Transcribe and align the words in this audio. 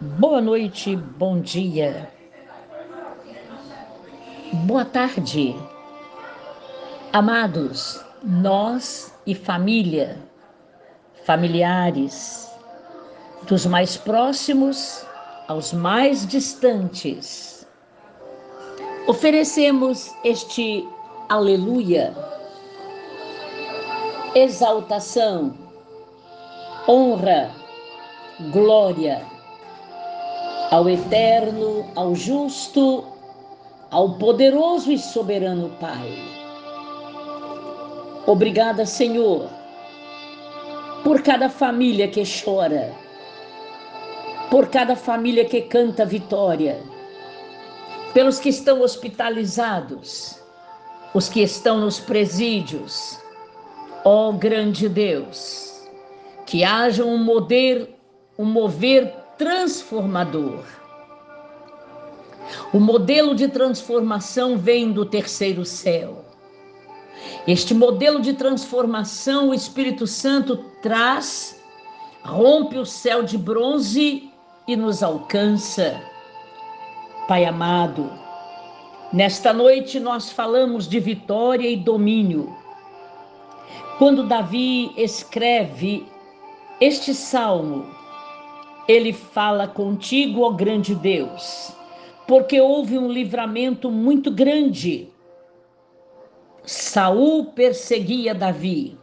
Boa 0.00 0.40
noite, 0.40 0.94
bom 0.94 1.40
dia, 1.40 2.08
boa 4.64 4.84
tarde, 4.84 5.56
amados, 7.12 8.00
nós 8.22 9.12
e 9.26 9.34
família, 9.34 10.16
familiares, 11.24 12.48
dos 13.42 13.66
mais 13.66 13.96
próximos 13.96 15.04
aos 15.48 15.72
mais 15.72 16.24
distantes. 16.24 17.66
Oferecemos 19.08 20.14
este 20.22 20.88
aleluia, 21.28 22.14
exaltação, 24.36 25.58
honra, 26.86 27.50
glória 28.52 29.37
ao 30.70 30.88
eterno, 30.88 31.90
ao 31.94 32.14
justo, 32.14 33.04
ao 33.90 34.14
poderoso 34.14 34.92
e 34.92 34.98
soberano 34.98 35.70
Pai. 35.80 36.12
Obrigada, 38.26 38.84
Senhor, 38.84 39.48
por 41.02 41.22
cada 41.22 41.48
família 41.48 42.08
que 42.08 42.22
chora, 42.22 42.92
por 44.50 44.68
cada 44.68 44.94
família 44.94 45.46
que 45.46 45.62
canta 45.62 46.04
vitória, 46.04 46.78
pelos 48.12 48.38
que 48.38 48.50
estão 48.50 48.82
hospitalizados, 48.82 50.38
os 51.14 51.28
que 51.28 51.40
estão 51.40 51.80
nos 51.80 51.98
presídios. 51.98 53.18
Ó 54.04 54.28
oh, 54.28 54.32
grande 54.34 54.88
Deus, 54.88 55.88
que 56.44 56.62
haja 56.62 57.04
um 57.04 57.16
mover, 57.16 57.94
um 58.38 58.44
mover 58.44 59.17
transformador. 59.38 60.64
O 62.72 62.80
modelo 62.80 63.34
de 63.34 63.48
transformação 63.48 64.58
vem 64.58 64.92
do 64.92 65.06
terceiro 65.06 65.64
céu. 65.64 66.24
Este 67.46 67.72
modelo 67.72 68.20
de 68.20 68.34
transformação 68.34 69.50
o 69.50 69.54
Espírito 69.54 70.06
Santo 70.06 70.56
traz, 70.82 71.58
rompe 72.22 72.76
o 72.78 72.84
céu 72.84 73.22
de 73.22 73.38
bronze 73.38 74.30
e 74.66 74.76
nos 74.76 75.02
alcança. 75.02 76.02
Pai 77.28 77.44
amado, 77.44 78.10
nesta 79.12 79.52
noite 79.52 80.00
nós 80.00 80.30
falamos 80.30 80.88
de 80.88 80.98
vitória 80.98 81.68
e 81.68 81.76
domínio. 81.76 82.54
Quando 83.98 84.26
Davi 84.26 84.92
escreve 84.96 86.06
este 86.80 87.14
salmo, 87.14 87.97
ele 88.88 89.12
fala 89.12 89.68
contigo, 89.68 90.40
ó 90.40 90.50
grande 90.50 90.94
Deus, 90.94 91.72
porque 92.26 92.58
houve 92.58 92.98
um 92.98 93.12
livramento 93.12 93.90
muito 93.90 94.30
grande. 94.30 95.12
Saul 96.64 97.52
perseguia 97.52 98.34
Davi. 98.34 98.98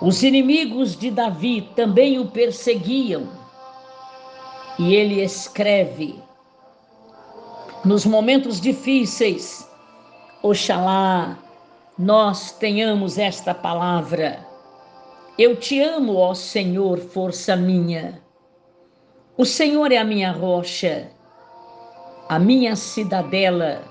Os 0.00 0.22
inimigos 0.22 0.96
de 0.96 1.10
Davi 1.10 1.62
também 1.76 2.18
o 2.18 2.26
perseguiam. 2.26 3.28
E 4.78 4.94
ele 4.94 5.22
escreve: 5.22 6.18
nos 7.84 8.04
momentos 8.04 8.60
difíceis, 8.60 9.70
oxalá 10.42 11.38
nós 11.98 12.52
tenhamos 12.52 13.16
esta 13.16 13.54
palavra. 13.54 14.46
Eu 15.38 15.54
te 15.54 15.82
amo, 15.82 16.16
ó 16.16 16.32
Senhor, 16.32 16.98
força 16.98 17.54
minha. 17.54 18.22
O 19.36 19.44
Senhor 19.44 19.92
é 19.92 19.98
a 19.98 20.04
minha 20.04 20.32
rocha, 20.32 21.10
a 22.26 22.38
minha 22.38 22.74
cidadela, 22.74 23.82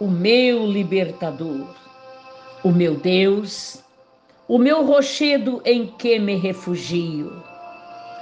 o 0.00 0.08
meu 0.08 0.66
libertador, 0.66 1.72
o 2.64 2.70
meu 2.70 2.96
Deus, 2.96 3.80
o 4.48 4.58
meu 4.58 4.84
rochedo 4.84 5.62
em 5.64 5.86
que 5.86 6.18
me 6.18 6.34
refugio, 6.34 7.30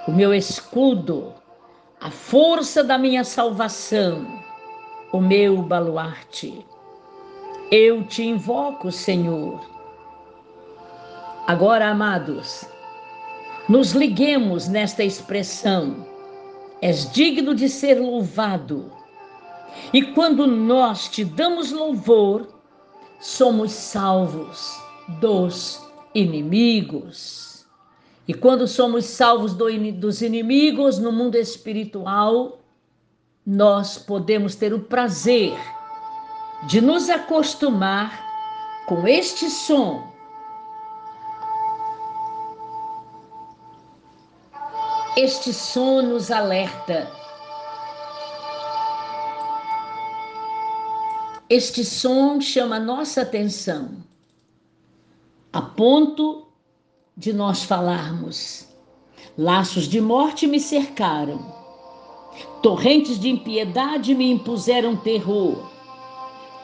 o 0.07 0.13
meu 0.13 0.35
escudo, 0.35 1.33
a 1.99 2.11
força 2.11 2.85
da 2.85 2.99
minha 2.99 3.25
salvação, 3.25 4.27
o 5.15 5.19
meu 5.19 5.63
baluarte. 5.63 6.63
Eu 7.73 8.05
te 8.05 8.23
invoco, 8.23 8.93
Senhor. 8.93 9.70
Agora, 11.47 11.89
amados, 11.89 12.65
nos 13.69 13.93
liguemos 13.93 14.69
nesta 14.69 15.03
expressão. 15.03 16.07
És 16.83 17.11
digno 17.13 17.55
de 17.55 17.69
ser 17.69 18.01
louvado. 18.01 18.91
E 19.93 20.03
quando 20.03 20.47
nós 20.47 21.09
te 21.09 21.25
damos 21.25 21.71
louvor, 21.71 22.49
somos 23.21 23.73
salvos 23.73 24.81
dos 25.21 25.81
inimigos. 26.15 27.67
E 28.27 28.35
quando 28.35 28.67
somos 28.67 29.05
salvos 29.05 29.55
do, 29.55 29.67
dos 29.93 30.23
inimigos 30.23 30.99
no 30.99 31.13
mundo 31.13 31.37
espiritual, 31.37 32.61
nós 33.45 33.99
podemos 33.99 34.55
ter 34.55 34.73
o 34.73 34.81
prazer 34.81 35.59
de 36.67 36.81
nos 36.81 37.09
acostumar 37.09 38.25
com 38.87 39.07
este 39.07 39.51
som. 39.51 40.10
Este 45.17 45.53
som 45.53 46.03
nos 46.03 46.31
alerta. 46.31 47.11
Este 51.49 51.85
som 51.85 52.41
chama 52.41 52.79
nossa 52.79 53.23
atenção, 53.23 54.05
a 55.53 55.61
ponto 55.61 56.47
de 57.17 57.33
nós 57.33 57.65
falarmos: 57.65 58.69
laços 59.37 59.89
de 59.89 60.01
morte 60.01 60.47
me 60.47 60.61
cercaram, 60.61 61.45
torrentes 62.63 63.19
de 63.19 63.31
impiedade 63.31 64.15
me 64.15 64.31
impuseram 64.31 64.97
terror. 64.97 65.69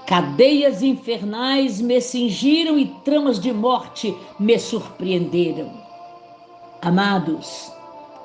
Cadeias 0.06 0.84
infernais 0.84 1.80
me 1.80 2.00
cingiram 2.00 2.78
e 2.78 2.86
tramas 3.04 3.40
de 3.40 3.52
morte 3.52 4.16
me 4.38 4.56
surpreenderam. 4.56 5.84
Amados, 6.80 7.72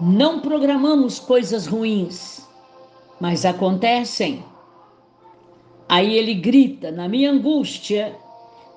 não 0.02 0.40
programamos 0.40 1.20
coisas 1.20 1.68
ruins, 1.68 2.48
mas 3.20 3.46
acontecem. 3.46 4.44
Aí 5.88 6.18
ele 6.18 6.34
grita, 6.34 6.90
na 6.90 7.08
minha 7.08 7.30
angústia, 7.30 8.16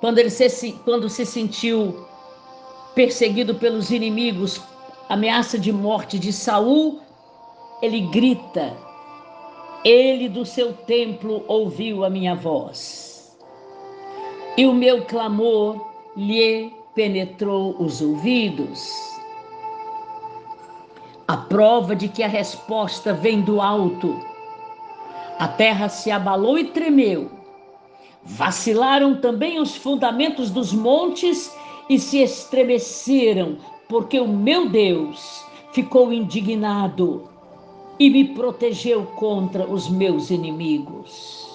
quando, 0.01 0.19
ele 0.19 0.29
se, 0.29 0.73
quando 0.84 1.09
se 1.09 1.25
sentiu 1.25 2.05
perseguido 2.95 3.55
pelos 3.55 3.91
inimigos, 3.91 4.61
ameaça 5.09 5.59
de 5.59 5.73
morte 5.73 6.19
de 6.19 6.31
Saul, 6.31 7.01
ele 7.81 8.03
grita: 8.09 8.77
ele 9.83 10.29
do 10.29 10.45
seu 10.45 10.75
templo 10.75 11.43
ouviu 11.49 12.05
a 12.05 12.11
minha 12.11 12.34
voz. 12.34 13.34
E 14.59 14.67
o 14.67 14.75
meu 14.75 15.07
clamor 15.07 15.89
lhe 16.15 16.71
penetrou 16.95 17.75
os 17.83 18.03
ouvidos. 18.03 19.14
A 21.27 21.39
prova 21.39 21.97
de 21.97 22.07
que 22.07 22.23
a 22.23 22.29
resposta 22.29 23.15
vem 23.15 23.41
do 23.41 23.59
alto. 23.59 24.23
A 25.39 25.49
terra 25.49 25.89
se 25.89 26.11
abalou 26.11 26.59
e 26.59 26.65
tremeu. 26.65 27.31
Vacilaram 28.23 29.17
também 29.17 29.59
os 29.59 29.75
fundamentos 29.75 30.51
dos 30.51 30.73
montes 30.75 31.51
e 31.89 31.99
se 31.99 32.23
estremeceram, 32.23 33.57
porque 33.89 34.21
o 34.21 34.29
meu 34.29 34.69
Deus 34.69 35.43
ficou 35.73 36.13
indignado 36.13 37.27
e 37.98 38.10
me 38.10 38.25
protegeu 38.34 39.07
contra 39.16 39.66
os 39.66 39.89
meus 39.89 40.31
inimigos. 40.31 41.48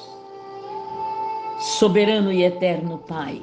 Soberano 1.60 2.32
e 2.32 2.44
eterno 2.44 2.98
Pai, 3.08 3.40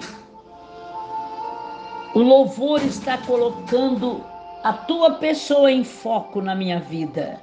o 2.14 2.20
louvor 2.20 2.82
está 2.82 3.16
colocando 3.18 4.24
a 4.66 4.72
tua 4.72 5.12
pessoa 5.12 5.70
em 5.70 5.84
foco 5.84 6.42
na 6.42 6.52
minha 6.52 6.80
vida. 6.80 7.40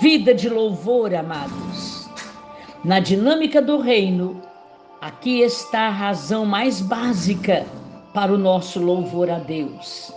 Vida 0.00 0.34
de 0.34 0.48
louvor, 0.48 1.14
amados. 1.14 2.10
Na 2.82 2.98
dinâmica 2.98 3.62
do 3.62 3.78
reino, 3.78 4.42
aqui 5.00 5.42
está 5.42 5.82
a 5.82 5.90
razão 5.90 6.44
mais 6.44 6.80
básica 6.80 7.64
para 8.12 8.34
o 8.34 8.36
nosso 8.36 8.80
louvor 8.80 9.30
a 9.30 9.38
Deus. 9.38 10.12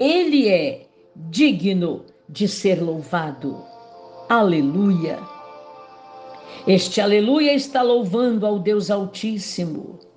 Ele 0.00 0.48
é 0.48 0.86
digno 1.14 2.06
de 2.26 2.48
ser 2.48 2.82
louvado. 2.82 3.62
Aleluia. 4.30 5.18
Este 6.66 7.02
aleluia 7.02 7.52
está 7.52 7.82
louvando 7.82 8.46
ao 8.46 8.58
Deus 8.58 8.90
Altíssimo. 8.90 10.07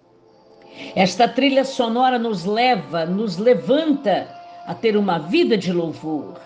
Esta 0.96 1.28
trilha 1.28 1.64
sonora 1.64 2.18
nos 2.20 2.46
leva, 2.46 3.06
nos 3.06 3.38
levanta 3.38 4.28
a 4.66 4.74
ter 4.74 4.98
uma 4.98 5.18
vida 5.18 5.58
de 5.58 5.72
louvor. 5.72 6.40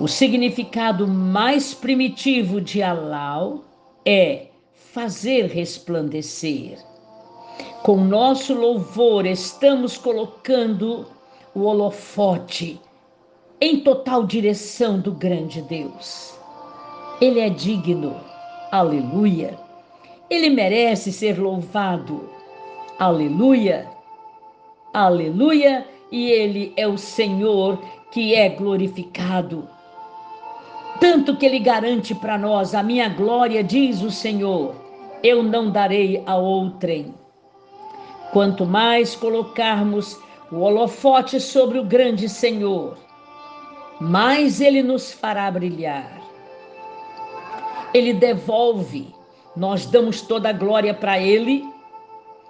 O 0.00 0.06
significado 0.06 1.08
mais 1.08 1.74
primitivo 1.74 2.60
de 2.60 2.82
Alau 2.82 3.64
é 4.04 4.46
fazer 4.92 5.46
resplandecer. 5.46 6.78
Com 7.82 8.04
nosso 8.04 8.54
louvor, 8.54 9.26
estamos 9.26 9.96
colocando 9.96 11.06
o 11.54 11.64
holofote 11.64 12.80
em 13.60 13.80
total 13.80 14.24
direção 14.24 15.00
do 15.00 15.12
grande 15.12 15.62
Deus. 15.62 16.38
Ele 17.20 17.40
é 17.40 17.50
digno, 17.50 18.20
aleluia. 18.70 19.58
Ele 20.30 20.50
merece 20.50 21.12
ser 21.12 21.38
louvado, 21.40 22.30
aleluia, 22.98 23.88
aleluia. 24.92 25.86
E 26.10 26.30
ele 26.30 26.72
é 26.76 26.86
o 26.88 26.96
Senhor 26.96 27.78
que 28.10 28.34
é 28.34 28.48
glorificado. 28.48 29.68
Tanto 31.00 31.36
que 31.36 31.46
ele 31.46 31.58
garante 31.58 32.14
para 32.14 32.38
nós: 32.38 32.74
a 32.74 32.82
minha 32.82 33.08
glória, 33.08 33.62
diz 33.62 34.02
o 34.02 34.10
Senhor, 34.10 34.74
eu 35.22 35.42
não 35.42 35.70
darei 35.70 36.22
a 36.26 36.36
outrem. 36.36 37.14
Quanto 38.32 38.66
mais 38.66 39.14
colocarmos 39.14 40.18
o 40.50 40.60
holofote 40.60 41.40
sobre 41.40 41.78
o 41.78 41.84
grande 41.84 42.28
Senhor, 42.28 42.96
mais 44.00 44.60
ele 44.60 44.82
nos 44.82 45.12
fará 45.12 45.50
brilhar. 45.50 46.20
Ele 47.92 48.12
devolve, 48.12 49.14
nós 49.56 49.86
damos 49.86 50.20
toda 50.20 50.50
a 50.50 50.52
glória 50.52 50.92
para 50.92 51.18
ele, 51.18 51.64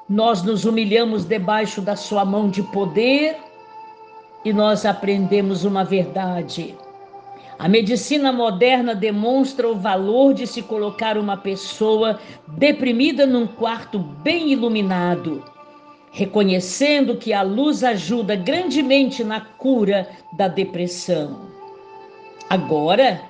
nós 0.09 0.43
nos 0.43 0.65
humilhamos 0.65 1.25
debaixo 1.25 1.83
da 1.83 1.95
sua 1.95 2.25
mão 2.25 2.49
de 2.49 2.63
poder 2.63 3.37
e 4.45 4.53
nós 4.53 4.87
aprendemos 4.87 5.65
uma 5.65 5.85
verdade. 5.85 6.75
A 7.59 7.69
medicina 7.69 8.33
moderna 8.33 8.95
demonstra 8.95 9.69
o 9.69 9.75
valor 9.75 10.33
de 10.33 10.47
se 10.47 10.63
colocar 10.63 11.19
uma 11.19 11.37
pessoa 11.37 12.19
deprimida 12.47 13.27
num 13.27 13.47
quarto 13.47 13.99
bem 13.99 14.53
iluminado, 14.53 15.45
reconhecendo 16.13 17.17
que 17.17 17.33
a 17.33 17.43
luz 17.43 17.83
ajuda 17.83 18.37
grandemente 18.37 19.25
na 19.25 19.41
cura 19.41 20.09
da 20.35 20.47
depressão. 20.47 21.49
Agora, 22.49 23.21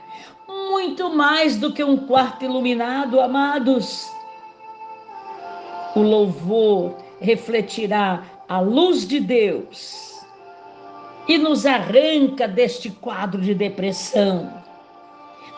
muito 0.47 1.09
mais 1.09 1.57
do 1.57 1.73
que 1.73 1.83
um 1.83 1.97
quarto 1.97 2.45
iluminado, 2.45 3.21
amados, 3.21 4.07
o 5.99 6.03
louvor 6.03 6.97
refletirá 7.21 8.23
a 8.49 8.61
luz 8.61 9.07
de 9.07 9.19
Deus 9.19 10.15
e 11.27 11.37
nos 11.37 11.67
arranca 11.67 12.47
deste 12.47 12.89
quadro 12.89 13.41
de 13.41 13.53
depressão, 13.53 14.63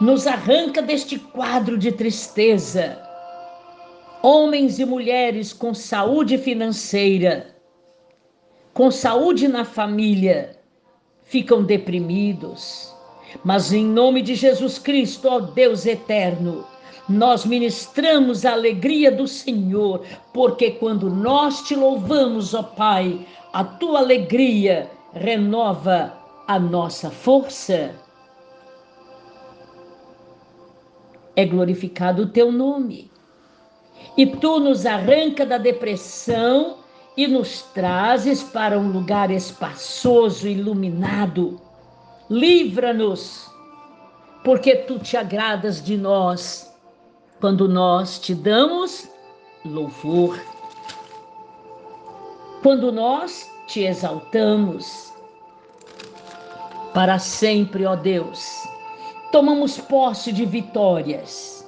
nos 0.00 0.26
arranca 0.26 0.80
deste 0.80 1.18
quadro 1.18 1.76
de 1.76 1.92
tristeza. 1.92 2.98
Homens 4.22 4.78
e 4.78 4.84
mulheres 4.84 5.52
com 5.52 5.72
saúde 5.74 6.38
financeira, 6.38 7.54
com 8.72 8.90
saúde 8.90 9.46
na 9.46 9.64
família, 9.64 10.58
ficam 11.22 11.62
deprimidos. 11.62 12.94
Mas 13.44 13.72
em 13.72 13.84
nome 13.84 14.22
de 14.22 14.34
Jesus 14.34 14.78
Cristo, 14.78 15.28
ó 15.28 15.38
Deus 15.38 15.86
eterno, 15.86 16.66
nós 17.10 17.44
ministramos 17.44 18.46
a 18.46 18.52
alegria 18.52 19.10
do 19.10 19.26
Senhor, 19.26 20.04
porque 20.32 20.70
quando 20.70 21.10
nós 21.10 21.62
te 21.62 21.74
louvamos, 21.74 22.54
ó 22.54 22.62
Pai, 22.62 23.26
a 23.52 23.64
tua 23.64 23.98
alegria 23.98 24.88
renova 25.12 26.16
a 26.46 26.58
nossa 26.58 27.10
força. 27.10 27.94
É 31.34 31.44
glorificado 31.44 32.22
o 32.22 32.28
teu 32.28 32.52
nome. 32.52 33.10
E 34.16 34.24
tu 34.26 34.60
nos 34.60 34.86
arranca 34.86 35.44
da 35.44 35.58
depressão 35.58 36.76
e 37.16 37.26
nos 37.26 37.62
trazes 37.74 38.40
para 38.40 38.78
um 38.78 38.88
lugar 38.90 39.32
espaçoso, 39.32 40.46
iluminado. 40.46 41.60
Livra-nos, 42.28 43.50
porque 44.44 44.76
tu 44.76 45.00
te 45.00 45.16
agradas 45.16 45.82
de 45.82 45.96
nós 45.96 46.69
quando 47.40 47.66
nós 47.66 48.18
te 48.18 48.34
damos 48.34 49.08
louvor. 49.64 50.38
Quando 52.62 52.92
nós 52.92 53.50
te 53.66 53.84
exaltamos. 53.84 55.10
Para 56.92 57.18
sempre, 57.18 57.86
ó 57.86 57.96
Deus, 57.96 58.62
tomamos 59.32 59.78
posse 59.78 60.32
de 60.32 60.44
vitórias 60.44 61.66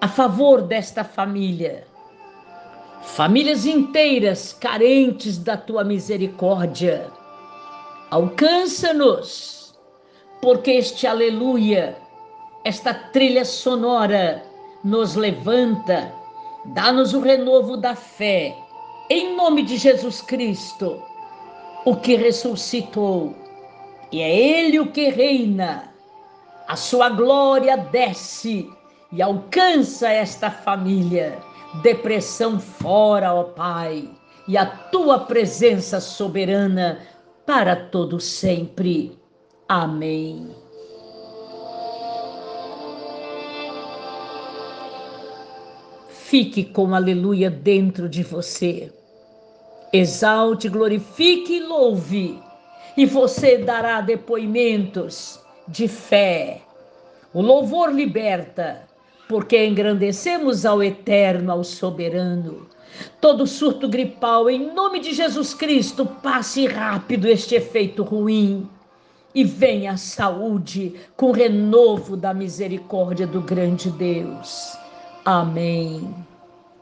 a 0.00 0.08
favor 0.08 0.62
desta 0.62 1.04
família. 1.04 1.86
Famílias 3.02 3.64
inteiras 3.64 4.52
carentes 4.52 5.38
da 5.38 5.56
tua 5.56 5.84
misericórdia. 5.84 7.10
Alcança-nos, 8.10 9.78
porque 10.42 10.72
este 10.72 11.06
aleluia, 11.06 11.96
esta 12.64 12.92
trilha 12.92 13.44
sonora 13.44 14.47
nos 14.84 15.14
levanta, 15.14 16.12
dá-nos 16.66 17.14
o 17.14 17.20
renovo 17.20 17.76
da 17.76 17.94
fé, 17.94 18.56
em 19.10 19.36
nome 19.36 19.62
de 19.62 19.76
Jesus 19.76 20.20
Cristo 20.20 21.02
o 21.88 21.96
que 21.96 22.16
ressuscitou, 22.16 23.34
e 24.12 24.20
é 24.20 24.36
Ele 24.36 24.78
o 24.78 24.92
que 24.92 25.08
reina. 25.08 25.90
A 26.66 26.76
sua 26.76 27.08
glória 27.08 27.78
desce 27.78 28.70
e 29.10 29.22
alcança 29.22 30.08
esta 30.08 30.50
família. 30.50 31.38
Depressão 31.82 32.60
fora, 32.60 33.32
ó 33.32 33.44
Pai, 33.44 34.06
e 34.46 34.58
a 34.58 34.66
tua 34.66 35.20
presença 35.20 35.98
soberana 35.98 37.00
para 37.46 37.74
todo 37.74 38.20
sempre. 38.20 39.18
Amém. 39.66 40.54
Fique 46.28 46.62
com 46.62 46.94
aleluia 46.94 47.48
dentro 47.48 48.06
de 48.06 48.22
você. 48.22 48.92
Exalte, 49.90 50.68
glorifique 50.68 51.54
e 51.54 51.60
louve, 51.60 52.38
e 52.98 53.06
você 53.06 53.56
dará 53.56 54.02
depoimentos 54.02 55.40
de 55.66 55.88
fé. 55.88 56.60
O 57.32 57.40
louvor 57.40 57.90
liberta, 57.90 58.82
porque 59.26 59.64
engrandecemos 59.64 60.66
ao 60.66 60.82
Eterno, 60.82 61.50
ao 61.50 61.64
Soberano. 61.64 62.68
Todo 63.22 63.46
surto 63.46 63.88
gripal, 63.88 64.50
em 64.50 64.74
nome 64.74 65.00
de 65.00 65.14
Jesus 65.14 65.54
Cristo, 65.54 66.04
passe 66.04 66.66
rápido 66.66 67.26
este 67.26 67.54
efeito 67.54 68.02
ruim 68.02 68.68
e 69.34 69.44
venha 69.44 69.92
a 69.92 69.96
saúde 69.96 70.94
com 71.16 71.30
renovo 71.30 72.18
da 72.18 72.34
misericórdia 72.34 73.26
do 73.26 73.40
grande 73.40 73.88
Deus. 73.88 74.76
Amém. 75.28 76.27